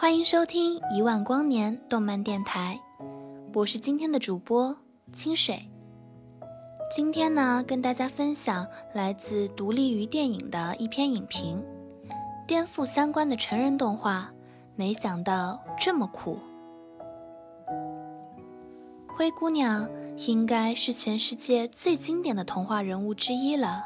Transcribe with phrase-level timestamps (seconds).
[0.00, 2.78] 欢迎收听一万光年动漫电台，
[3.52, 4.76] 我是今天的主播
[5.12, 5.60] 清水。
[6.94, 11.60] 今天呢，跟大家分享来自独立于电影的一篇影评，
[12.46, 14.30] 颠覆三观的成人动画，
[14.76, 16.38] 没想到这么酷。
[19.08, 19.90] 灰姑娘
[20.28, 23.84] 应该是全世界最经典的童话人物之一了，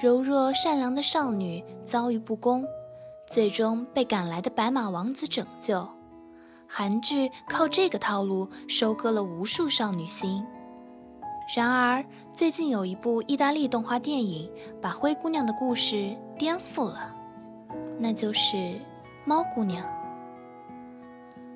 [0.00, 2.64] 柔弱善良的少女遭遇不公。
[3.30, 5.88] 最终被赶来的白马王子拯救。
[6.66, 10.44] 韩剧靠这个套路收割了无数少女心。
[11.56, 14.50] 然而，最近有一部意大利动画电影
[14.82, 17.14] 把灰姑娘的故事颠覆了，
[18.00, 18.56] 那就是
[19.24, 19.86] 《猫姑娘》。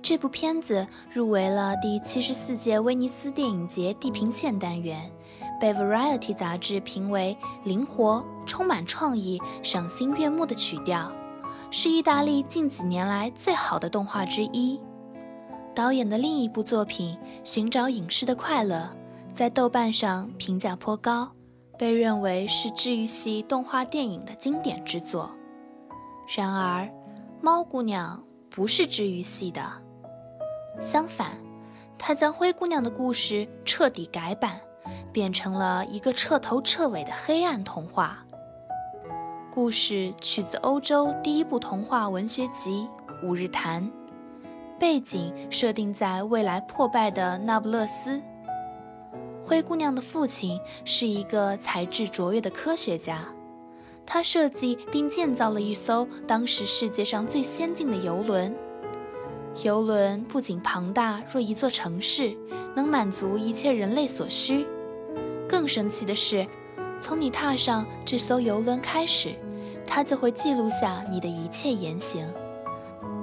[0.00, 5.10] 这部片子入围了第七十四届威尼斯电影节地平线单元，
[5.60, 11.10] 被 Variety 杂志评为灵活、充满创意、赏心悦目的曲调。
[11.70, 14.80] 是意大利近几年来最好的动画之一。
[15.74, 18.88] 导演的另一部作品《寻找影视的快乐》
[19.34, 21.30] 在豆瓣上评价颇高，
[21.76, 25.30] 被认为是治愈系动画电影的经典之作。
[26.34, 26.84] 然而，
[27.42, 29.60] 《猫姑娘》不是治愈系的，
[30.80, 31.32] 相反，
[31.98, 34.58] 它将灰姑娘的故事彻底改版，
[35.12, 38.25] 变成了一个彻头彻尾的黑暗童话。
[39.56, 42.86] 故事取自欧洲第一部童话文学集
[43.26, 43.82] 《五日谈》，
[44.78, 48.20] 背景设定在未来破败的那不勒斯。
[49.42, 53.26] 灰姑娘的父亲是一个才智卓越的科学家，
[54.04, 58.54] 他设计并建造了一艘当时世界上最先进的游轮。
[59.64, 62.36] 游轮不仅庞大若一座城市，
[62.74, 64.66] 能满足一切人类所需，
[65.48, 66.46] 更神奇的是，
[67.00, 69.34] 从你踏上这艘游轮开始。
[69.86, 72.26] 它就会记录下你的一切言行，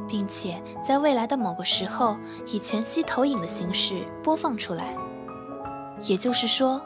[0.08, 4.96] 并且在未来的某个时候以全息投影的形式播放出来。
[6.02, 6.82] 也就是说，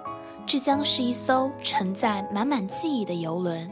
[0.45, 3.71] 这将是一艘承载满满记忆的游轮。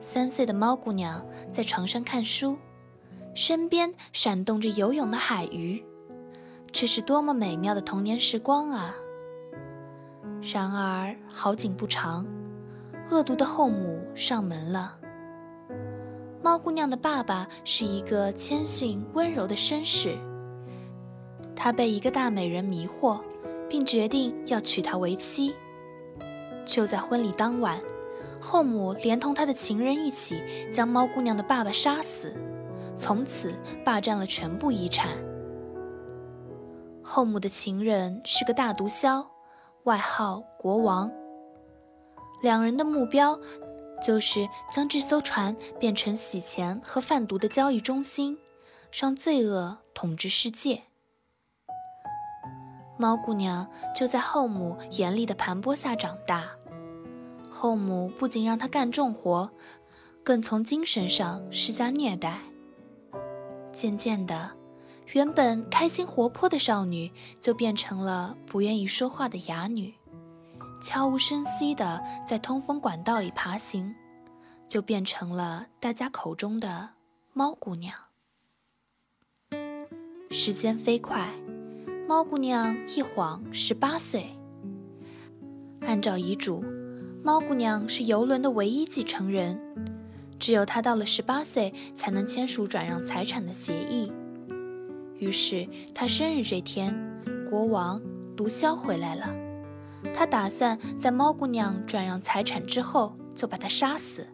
[0.00, 2.58] 三岁的猫姑娘在床上看书，
[3.34, 5.82] 身边闪动着游泳的海鱼，
[6.70, 8.94] 这是多么美妙的童年时光啊！
[10.42, 12.26] 然而好景不长。
[13.10, 14.96] 恶毒的后母上门了。
[16.42, 20.16] 猫姑娘的爸爸是一个谦逊温柔的绅士，
[21.56, 23.20] 他被一个大美人迷惑，
[23.68, 25.54] 并决定要娶她为妻。
[26.66, 27.80] 就在婚礼当晚，
[28.40, 30.40] 后母连同他的情人一起
[30.72, 32.36] 将猫姑娘的爸爸杀死，
[32.94, 33.52] 从此
[33.84, 35.08] 霸占了全部遗产。
[37.02, 39.26] 后母的情人是个大毒枭，
[39.84, 41.10] 外号国王。
[42.42, 43.38] 两人的目标，
[44.04, 48.36] 就是将这艘船变成洗钱和贩毒的交易中心，
[48.92, 50.82] 让罪恶统治世界。
[52.98, 53.66] 猫姑娘
[53.96, 56.50] 就在后母严厉的盘剥下长大，
[57.50, 59.50] 后母不仅让她干重活，
[60.22, 62.40] 更从精神上施加虐待。
[63.72, 64.52] 渐渐的，
[65.12, 67.10] 原本开心活泼的少女，
[67.40, 69.94] 就变成了不愿意说话的哑女。
[70.80, 73.94] 悄无声息地在通风管道里爬行，
[74.68, 76.90] 就变成了大家口中的
[77.32, 77.94] 猫姑娘。
[80.30, 81.28] 时间飞快，
[82.08, 84.36] 猫姑娘一晃十八岁。
[85.80, 86.64] 按照遗嘱，
[87.22, 89.58] 猫姑娘是游轮的唯一继承人，
[90.38, 94.12] 只有她到了十八岁才能签署转让财产的协议。
[95.18, 96.94] 于是，她生日这天，
[97.48, 98.02] 国王
[98.36, 99.43] 毒枭回来了。
[100.12, 104.26] 他打算在猫姑娘转让财产之后就把她杀死，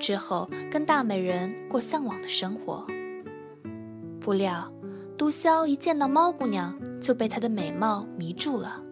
[0.00, 2.86] 之后跟大美人过向往的生活。
[4.20, 4.72] 不料，
[5.16, 8.82] 毒枭一见到猫姑娘就被她的美貌迷住了，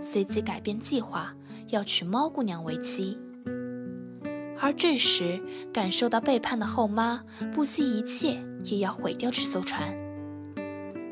[0.00, 1.34] 随即改变计划，
[1.68, 3.18] 要娶猫姑娘为妻。
[4.60, 5.42] 而这时，
[5.72, 9.92] 感受到背叛的后妈不惜一切也要毁掉这艘船。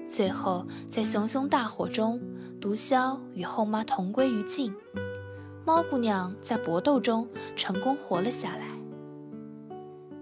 [0.06, 2.20] 最后，在熊熊大火中，
[2.60, 4.72] 毒枭与后妈同归于尽，
[5.64, 7.26] 猫姑娘在搏斗中
[7.56, 8.66] 成功活了下来。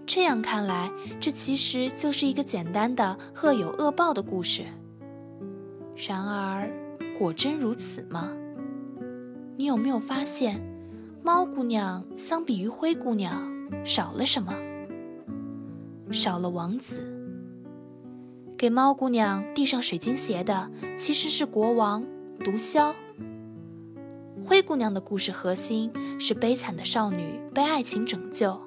[0.05, 0.89] 这样看来，
[1.19, 4.63] 这其实就是一个简单的恶有恶报的故事。
[5.95, 6.71] 然而，
[7.19, 8.31] 果真如此吗？
[9.57, 10.59] 你有没有发现？
[11.21, 13.45] 猫姑娘相比于灰姑娘
[13.83, 14.53] 少了什么？
[16.09, 17.15] 少了王子。
[18.57, 22.03] 给猫姑娘递上水晶鞋的其实是国王
[22.43, 22.93] 毒枭。
[24.43, 28.59] 灰姑娘的故事核心是悲惨的少女被爱情拯救，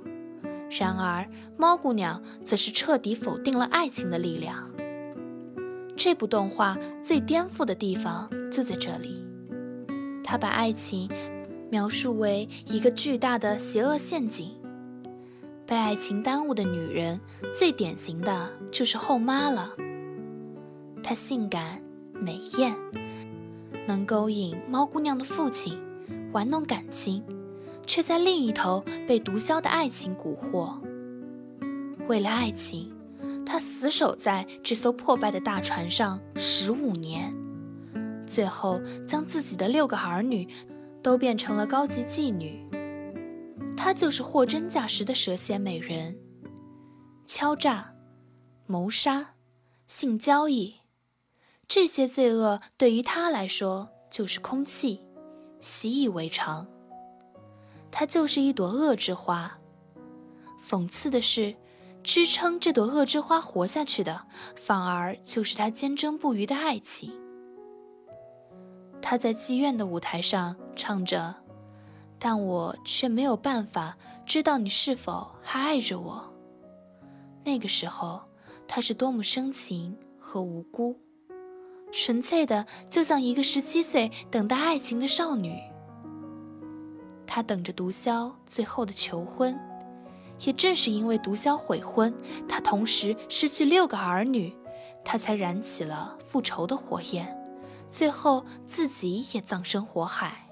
[0.71, 4.71] 然而猫姑娘则是彻底否定了爱情的力量。
[5.97, 9.25] 这部动画最颠覆的地方就在这里，
[10.23, 11.11] 它把爱情。
[11.71, 14.51] 描述为一个巨大的邪恶陷阱，
[15.65, 17.19] 被爱情耽误的女人，
[17.51, 19.73] 最典型的就是后妈了。
[21.03, 21.81] 她性感
[22.13, 22.77] 美艳，
[23.87, 25.79] 能勾引猫姑娘的父亲，
[26.33, 27.25] 玩弄感情，
[27.87, 30.81] 却在另一头被毒枭的爱情蛊惑。
[32.09, 32.93] 为了爱情，
[33.45, 37.35] 他死守在这艘破败的大船上十五年，
[38.27, 40.49] 最后将自己的六个儿女。
[41.03, 42.65] 都变成了高级妓女，
[43.77, 46.17] 她就是货真价实的蛇蝎美人。
[47.27, 47.93] 敲诈、
[48.69, 49.31] 谋杀、
[49.89, 50.77] 性交易，
[51.69, 55.01] 这些罪恶对于他来说就是空气，
[55.61, 56.67] 习以为常。
[57.91, 59.59] 她就是一朵恶之花。
[60.63, 61.55] 讽刺的是，
[62.03, 67.13] 支撑这朵恶之花活下去的，反而就是他坚贞不渝的爱情。
[69.01, 71.35] 他在妓院的舞台上唱着，
[72.19, 76.33] 但我却没有办法知道你是否还爱着我。
[77.45, 78.23] 那个时候，
[78.69, 80.99] 他是多么深情和无辜，
[81.93, 85.61] 纯粹的，就像一个十七岁等待爱情的少女。
[87.27, 89.59] 他等着毒枭最后的求婚，
[90.41, 92.13] 也正是因为毒枭悔婚，
[92.49, 94.55] 他同时失去六个儿女，
[95.05, 97.39] 他才燃起了复仇的火焰。
[97.89, 100.49] 最后，自己也葬身火海。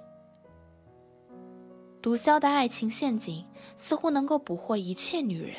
[2.02, 3.46] 毒枭的爱情陷阱
[3.76, 5.56] 似乎能够捕获一切女人，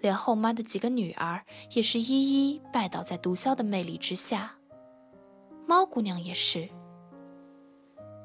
[0.00, 4.56] 连后妈的几个女儿也是一一拜倒在毒枭的魅力之下。
[5.70, 6.68] 猫姑娘也是。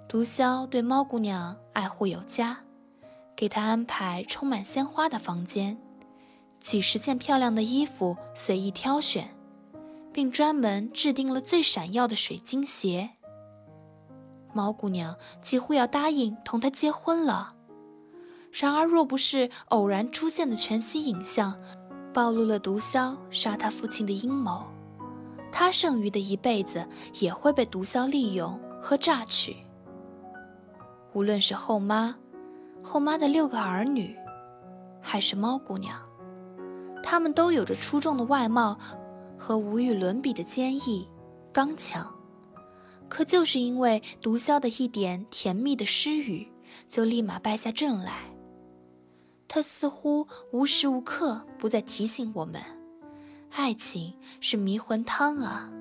[0.07, 2.57] 毒枭对猫姑娘爱护有加，
[3.35, 5.77] 给她安排充满鲜花的房间，
[6.59, 9.29] 几十件漂亮的衣服随意挑选。
[10.11, 13.11] 并专门制定了最闪耀的水晶鞋。
[14.53, 17.53] 猫姑娘几乎要答应同他结婚了。
[18.53, 21.59] 然而，若不是偶然出现的全息影像，
[22.11, 24.63] 暴露了毒枭杀他父亲的阴谋，
[25.57, 26.85] 他剩余的一辈子
[27.21, 29.55] 也会被毒枭利用和榨取。
[31.13, 32.13] 无论是后妈、
[32.83, 34.13] 后妈的六个儿女，
[35.01, 35.97] 还是猫姑娘，
[37.01, 38.77] 他们都有着出众的外貌。
[39.37, 41.07] 和无与伦比的坚毅、
[41.51, 42.09] 刚强，
[43.09, 46.49] 可就是因为毒枭的一点甜蜜的施语，
[46.87, 48.33] 就立马败下阵来。
[49.47, 52.61] 他似乎无时无刻不在提醒我们：
[53.57, 55.71] 爱情是迷魂汤啊！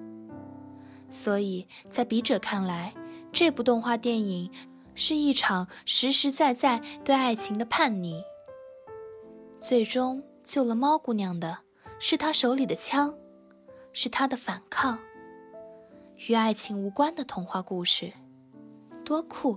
[1.11, 2.95] 所以在笔者看来，
[3.33, 4.49] 这部动画电影
[4.95, 8.23] 是一场实实在在对爱情的叛逆。
[9.59, 11.59] 最终救了猫姑娘的
[11.99, 13.12] 是她手里的枪。
[13.93, 14.99] 是她的反抗，
[16.28, 18.12] 与爱情无关的童话故事，
[19.04, 19.57] 多酷！